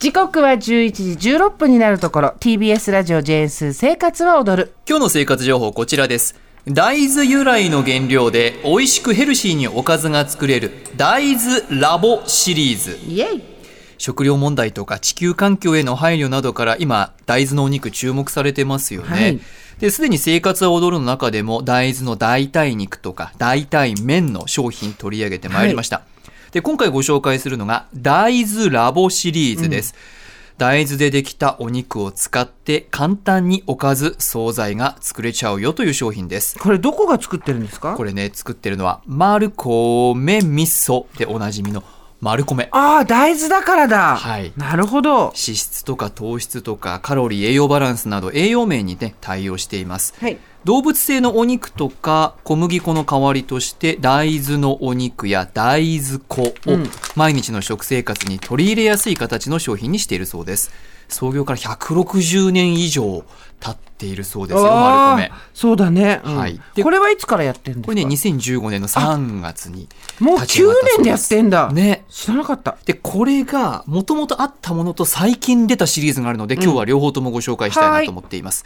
[0.00, 2.34] 時刻は11時16分になるところ。
[2.40, 4.72] TBS ラジオ JS 生活は踊る。
[4.88, 6.40] 今日の生活情報こちらです。
[6.66, 12.98] 大豆由来の原料で美味しくヘルシーにおかずが作れる大豆ラボシリーズ。
[13.06, 13.42] イエイ。
[13.98, 19.40] 食料問題とか地球環境への配慮などから今大豆のお肉注目されてますよね、はい。
[19.80, 26.00] ですでに生活は踊るの中でも大豆の代替肉とか代替麺の商品取り上げてまいりました、
[26.52, 29.94] で今回ご紹介するのが大豆ラボシリーズです、
[30.58, 36.58] 大豆でできたお肉を使って簡単におかず惣菜が作れちゃうよという商品です。
[36.58, 37.94] これどこが作ってるんですか？
[37.96, 41.82] これね作ってるのはマルコメ味噌でおなじみの
[42.20, 44.16] マルコメああ大豆だからだ。
[44.16, 44.52] はい。
[44.56, 45.26] なるほど。
[45.28, 50.14] 脂質とか糖質とかカロリー栄養バランスなど栄養面にね対応しています。
[50.20, 50.38] はい。
[50.64, 56.90] 動物性のお肉とか小麦粉の代わりとして大豆のお肉や大豆粉をうん。
[57.16, 60.70] 毎日の食生活に取り入れやすい形の商品にしているそうです
[61.12, 63.24] 創業から160年以上
[63.60, 66.36] 経っているそうですよマあールコメそうだね、うん。
[66.36, 66.60] はい。
[66.74, 67.92] でこれはいつからやってるんですか？
[67.92, 69.88] これね2015年の3月に
[70.18, 71.72] もう9立ち上がったそう年でやってんだ。
[71.72, 72.04] ね。
[72.08, 72.78] 知らなかった。
[72.86, 78.64] でこれがもともとあったものと最近出たシリーズがあるので、今日は両方ともご紹介したいなと思っています。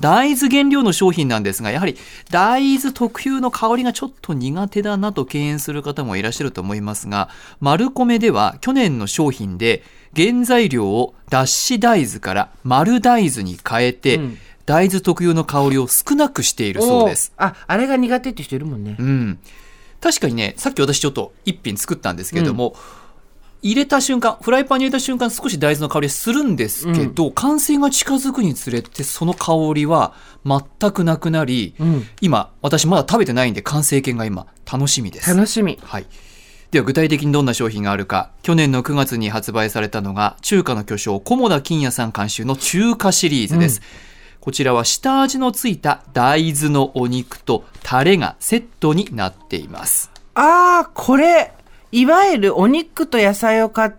[0.00, 1.96] 大豆原料の商品なんですがやはり
[2.30, 7.28] 大豆特有の香りがちょっと苦手だなと敬遠する方もいらっしゃると思いますが
[7.60, 9.82] マルコメでは去年の商品で
[10.14, 14.38] 原材料を脱脂大豆から丸大豆に変えて、うん。
[14.66, 17.32] 大豆特有の香りを少なくしているそうです。
[17.36, 18.96] ああれが苦手って人いるもんね。
[18.98, 19.38] うん、
[20.00, 22.74] 確かにねさっき私ちょっと一品作ったんですけれども、
[23.66, 30.14] 入れた瞬間フライパンに入れた瞬間少し大豆の香りするんですけど、完成が近づくにつれてその香りは
[30.44, 32.06] 全くなくなり、うん。
[32.20, 35.34] 今私まだ食べてないんで完成形が今楽しみです。
[35.34, 35.78] 楽しみ。
[35.82, 36.06] はい。
[36.70, 38.30] では具体的にどんな商品があるか。
[38.42, 43.80] 去年の9月に発売されたのが中華の巨匠菰田金也さん監修の中華シリーズです、
[44.40, 50.10] こちらは下味のついた大豆のお肉とタレがセットになっています。
[50.34, 51.52] ああこれ
[51.92, 53.92] いわゆるお肉と野菜を買っ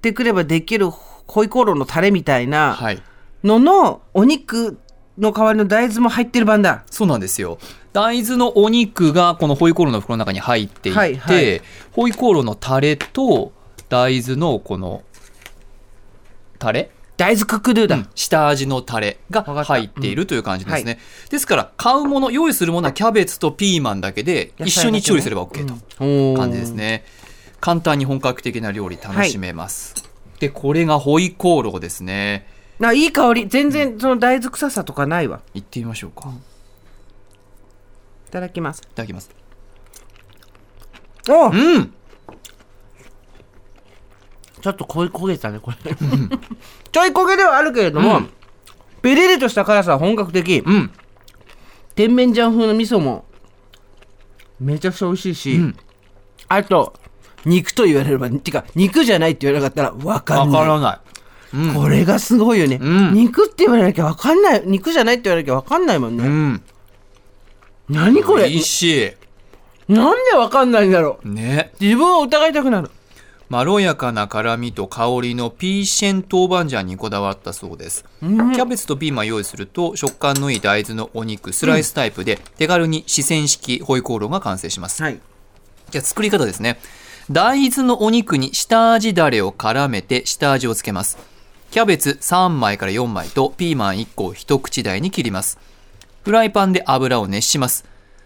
[0.00, 3.02] てくればできるホイコーローのタレみたいなはい。
[3.44, 4.78] ののお肉
[5.18, 7.58] の代わりの大豆も入ってる版だそうなんですよ。
[7.92, 11.60] 大豆のお肉がこのホイコーローの袋の中に入っていて、はいはい。
[11.92, 13.52] ホイコーローのタレと
[13.88, 15.02] 大豆のこの
[16.58, 16.90] タレ
[17.22, 25.64] 大豆クックドゥだ、下味のタレが入っているという感じですね、うんですから買うもの用意するものはキャベツとピーマンだけで一緒に調理すれば OK
[26.34, 27.04] と感じですね。
[27.60, 29.94] 簡単に本格的な料理楽しめます、
[30.40, 32.48] でこれがホイコーローですね。
[32.80, 33.46] ないい香り。
[33.46, 35.42] 全然その大豆臭さとかないわ。
[35.54, 36.34] いってみましょうか、いい
[38.32, 38.82] ただきます。
[38.96, 39.30] ただきます。
[41.28, 41.94] おうん
[44.62, 45.76] ちょっと焦げ焦げたねこれ。
[45.76, 48.30] ちょい焦げではあるけれども、うん。
[49.02, 50.62] ペリリとした辛さは本格的。
[50.64, 50.90] うん。
[51.96, 53.24] 甜麺醤風の味噌も
[54.60, 55.76] めちゃくちゃ美味しいし、うん。
[56.48, 56.94] あと
[57.44, 60.62] 肉と言われればてか肉じゃないって言われなかったら分かわんない。
[60.62, 61.00] からな
[61.52, 61.74] い、うん。
[61.74, 63.14] これがすごいよね、うん。
[63.14, 64.62] 肉って言われなきゃ分かんない。
[64.64, 66.62] 肉じゃないって言われなきゃ分かんないもんね、うん、
[67.88, 68.48] 何これ？
[68.48, 69.12] 美味し
[69.88, 71.28] なんで分かんないんだろう。
[71.28, 71.72] いね。
[71.80, 72.90] 自分を疑いたくなる
[73.52, 85.20] まろやかな辛みと香りのピーシェン豆板醤にこだわったそうです、キャベツとピーマン用意すると食感のいい大豆のお肉スライスタイプで手軽に四川式ホイコーローが完成します、はい。
[85.90, 86.80] じゃあ作り方ですね。
[87.30, 91.18] 大豆のお肉に下味だれを絡めて下味をつけます。
[91.72, 95.58] キャベツ3枚から4枚とピーマン1個を一口大に切ります。
[96.24, 97.84] フライパンで油を熱します。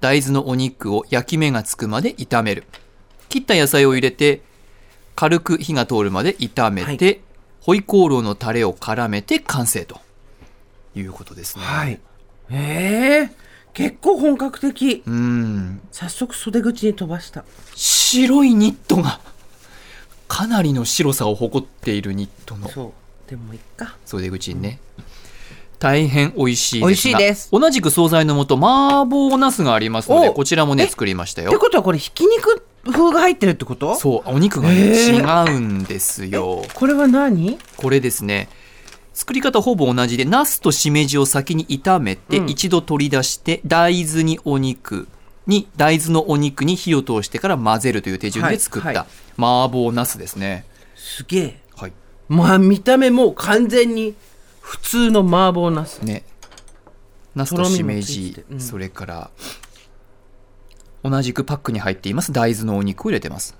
[0.00, 2.62] 大豆のお肉を焼き目がつくまで炒める。
[3.28, 4.46] 切った野菜を入れて
[5.18, 7.14] 軽く火が通るまで炒めて、は
[7.62, 10.00] ホイコーローのタレを絡めて完成と。
[10.94, 12.00] いうことですね、はい。
[12.50, 13.30] ええ
[13.74, 15.02] 結構本格的。
[15.04, 15.80] うん。
[15.90, 17.44] 早速袖口に飛ばした。
[17.74, 19.20] 白いニットが
[20.28, 22.68] かなりの白さを誇っているニットの。
[22.68, 22.92] そ
[23.26, 23.28] う。
[23.28, 23.96] でもいっか。
[24.06, 24.78] 袖口にね、
[25.80, 27.48] 大変美味しいですが美味しいです。
[27.50, 33.94] 同じく惣菜のもと麻婆茄子がありますのでおこちらもねえ作りましたってよことはこれひき肉風が入ってるってこと？
[33.94, 35.20] そうお肉がね、へ違
[35.56, 36.62] うんですよ。
[36.74, 37.58] これは何？
[37.76, 38.48] これですね
[39.14, 42.48] 作り方ほぼ同じでナスとしめじを先に炒めて、うん。
[42.48, 45.08] 一度取り出して大豆にお肉
[45.46, 48.96] に大豆のお肉に火を通してから混ぜるという手順で作った、はい。
[48.96, 49.06] はい
[49.40, 50.64] 麻婆茄子ですね。
[50.96, 51.60] すげえ。
[51.76, 51.92] はい。
[52.28, 54.16] まあ見た目もう完全に
[54.60, 56.24] 普通の麻婆ナスね。
[57.36, 58.60] ナスとしめじて、うん。
[58.60, 59.30] それから
[61.04, 62.32] 同じくパックに入っています。
[62.32, 63.56] 大豆のお肉を入れてます。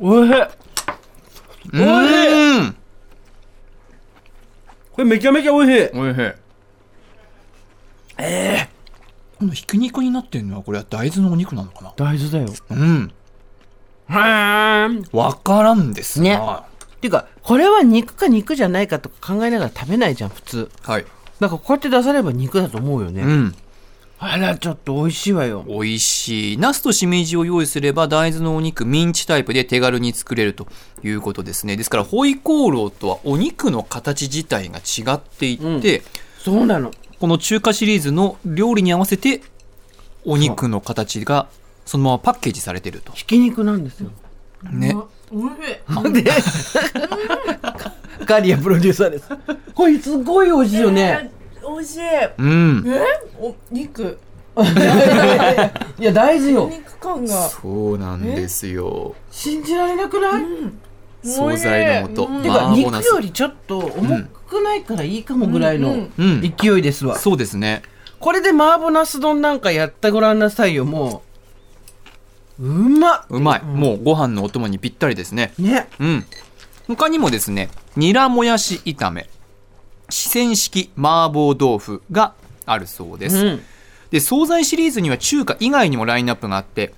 [0.00, 0.34] おいしい。
[0.34, 2.76] うーん。
[4.92, 5.98] これめちゃめちゃ美味しい。
[5.98, 6.20] おいしい。
[8.16, 8.68] ええ
[9.38, 11.92] このひき肉になってるのはこれは大豆のお肉なのかな？
[11.96, 12.48] 大豆だよ。
[12.70, 13.12] うん。
[14.08, 15.00] はー。
[15.00, 15.04] ん。
[15.12, 16.36] わからんですね。
[16.36, 16.64] が、
[17.00, 20.70] ていうか、これは肉か肉じゃないかとか考えながら食べないじゃん、普通。
[20.82, 21.06] はい、
[21.40, 23.22] なんかこうやって出されば肉だと思うよね。
[23.22, 23.54] うん
[24.26, 25.64] あら、ちょっと美味しいわよ。
[25.68, 26.56] 美味しい。
[26.56, 30.66] ナスとしめじを用意すれば大豆のお肉ミンチタイプで手軽に作れると
[31.02, 31.76] いうことですね。
[31.76, 36.02] ですからホイコーローとはお肉の形自体が違っていて、
[36.38, 36.90] そうなの。
[37.20, 39.42] この中華シリーズの料理に合わせて
[40.24, 41.48] お肉の形が
[41.84, 43.12] そのままパッケージされてると。
[43.12, 44.10] ひき肉なんですよ。
[44.70, 44.96] ね。
[46.12, 46.32] で、
[48.24, 49.28] ガリアプロデューサーです。
[49.74, 51.30] これすごい美味しいよね。
[51.68, 52.00] 美味しい。
[52.38, 52.84] うん。
[53.40, 54.18] お肉。
[55.98, 56.68] いや、大豆よ。
[56.70, 57.48] 肉感が。
[57.48, 59.14] そうなんですよ。
[59.30, 60.42] 信じられなくない、
[61.24, 62.42] 惣菜の素。
[62.42, 66.54] てか、麻婆ナス肉よりちょっと重くないからいいかもぐらいのうん。
[66.56, 67.18] 勢いですわ。
[67.18, 67.82] そうですね。
[68.20, 71.22] これで麻婆ナス丼なんかやってごらんなさいよ、も
[72.58, 72.64] う。
[72.64, 73.62] うまっうまい。
[73.62, 75.52] もうご飯のお供にぴったりですね。
[75.58, 75.88] ね。
[75.98, 76.24] うん。
[76.86, 79.28] 他にもですね、ニラもやし炒め、
[80.08, 82.34] 四川式麻婆豆腐が
[82.66, 83.36] あるそうです。
[83.36, 83.62] うん。
[84.10, 86.94] で、惣菜シリーズには中華以外にもラインナップがあって、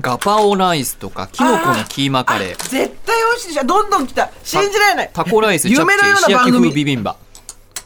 [0.00, 2.88] ガパオライスとか、キノコのキーマカレー、絶対美
[3.34, 3.64] 味しいでしょ。
[3.64, 4.30] どんどん来た。
[4.42, 5.10] 信じられない。
[5.12, 7.16] タコライス、チャプチェ、石焼風ビビンバ。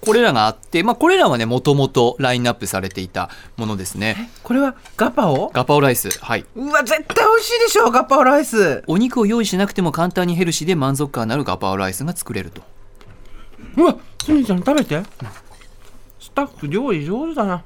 [0.01, 4.31] これらがあって、まあ、これらはね、もともとラインナップされていたものですね。
[4.45, 5.51] これはガパオ？
[5.53, 6.45] ガパオライス、はい。
[6.55, 8.85] うわ、絶対美味しいでしょ、ガパオライス。
[8.87, 12.63] お肉を用意しなくても簡単にヘルシーで満足感のあるガパオライスが作れると。
[13.77, 13.97] うわ、
[14.27, 15.05] すみちゃん食べて。
[16.19, 17.63] スタッフ料理上手だな。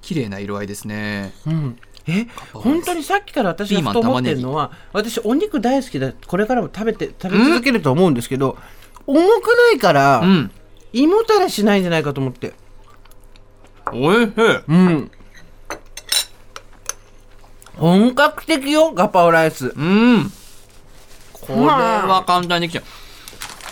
[0.00, 1.32] 綺麗な色合いですね。
[1.48, 1.78] うん。
[2.06, 8.56] え、本当にさっきから私がふと思ってるのは、私お肉大好きで、これからも食べて、食べ続けると思うんですけど、
[9.08, 10.50] 重くないから、うん。
[10.92, 12.52] 胃もたれしないんじゃないかと思って。
[13.92, 14.32] おいしい。
[14.68, 15.10] うん。
[17.76, 19.74] 本格的よ、ガパオライス。
[19.76, 20.32] うん。
[21.32, 22.84] これは簡単にできちゃう。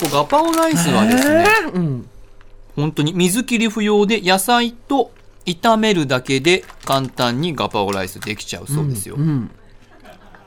[0.06, 2.08] ガパオライスはですね、えーうん。
[2.76, 5.10] 本当に水切り不要で野菜と
[5.44, 9.16] 炒めるだけで簡単にガパオライスできちゃうそうですよ。
[9.16, 9.50] うん。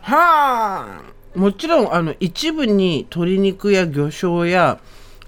[0.01, 1.01] はあ。
[1.35, 4.79] もちろん、あの、一部に鶏肉や魚醤や、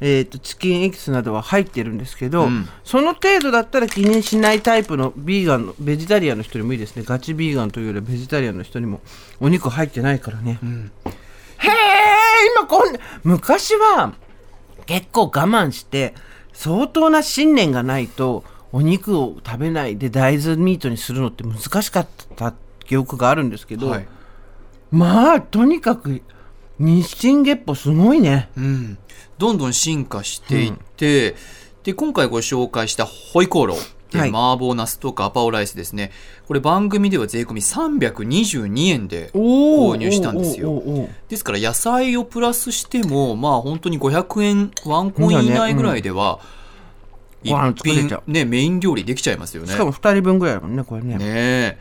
[0.01, 8.99] えー、とチキンエキスなどは入ってるんですけど、うんその程度だったら気にしないタイプのビーガンのベジタリアンの人にもいいですねガチビーガンというよりはベジタリアンの人にも
[9.39, 11.22] お肉入ってないからね、へえ
[12.63, 12.93] 今こん
[13.23, 14.13] 昔は
[14.85, 16.13] 結構我慢して
[16.53, 22.53] 相当な信念がないとお肉を食べないで大豆ミートにするのって難しかった
[22.85, 24.07] 記憶があるんですけど、はい。
[24.91, 26.21] まあとにかく
[26.79, 28.97] 日進月歩すごいねうん。
[29.37, 31.35] どんどん進化していって、
[31.83, 34.02] で、今回ご紹介したホイコーロー。
[34.13, 34.29] ではい。
[34.29, 36.11] 麻婆ナスとガパオライスですね。
[36.47, 40.81] これ番組では税込み322円で購購入したんですよ。
[41.27, 46.39] ですから野菜をプラスしてもまあ本当に500円ワンコイン以内ぐらいでは
[47.41, 49.69] 一ご飯作れ品ねメイン料理できちゃいますよね。
[49.69, 51.17] しかも2人分ぐらいだもんねこれね。
[51.17, 51.77] ねえ。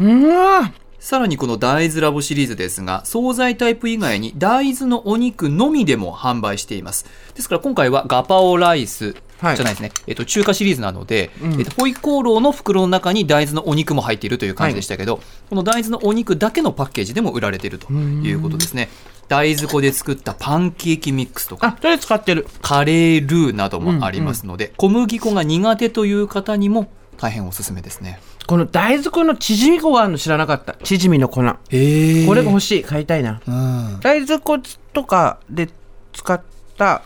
[0.00, 7.06] うわさらにこの大豆ラボシリーズですが惣菜タイプ以外に大豆のお肉のみでも販売しています。
[7.34, 11.52] ですから今回はガパオライスじゃはいないですね、えっと、中華シリーズなので、うん。
[11.60, 18.88] えっと、ホイコーローの袋の中に大豆のお肉も入っているという感じでしたけど、この大豆のお肉だけのパッケージでも売られているということですね。
[19.28, 22.46] 大豆粉で作ったパンケーキミックスとかあそれ使ってる。
[22.62, 28.20] カレールーなどもありますので、小麦粉が苦手という方にも大変おすすめですね。
[28.46, 30.74] この大豆粉のチヂミ粉があるの知らなかった。
[30.84, 31.42] チヂミの粉。
[31.42, 32.82] こへれが欲しい。
[32.84, 33.40] 買いたいな。
[33.46, 34.58] うん、大豆粉
[34.92, 35.68] とかで
[36.12, 36.40] 使っ
[36.78, 37.02] た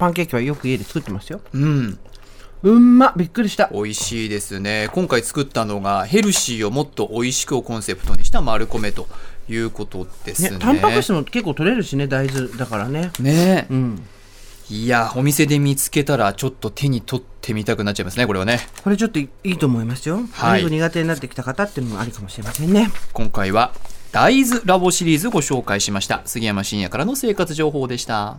[0.00, 1.98] パンケーキはよく家で作ってますようん、
[2.62, 4.88] うんまびっくりした美味しいですね。
[4.92, 9.08] 今回作ったのがヘルシーをもっと美味しくをコンセプトにした丸米と
[9.48, 10.50] いうことですね。
[10.50, 14.02] ねタンパク質も結構取れるしね大豆だからねねうん
[14.70, 18.60] いや、お店で見つけたらちょっと手に取ってみたくなっちゃいますね、これはね。
[18.84, 23.72] これちょっといいと思いますよ、はい苦手になってきた方っていうのもありかもしれませんね今回は
[24.12, 26.22] 大豆ラボシリーズご紹介しました。
[26.24, 28.38] 杉山真也からの生活情報でした。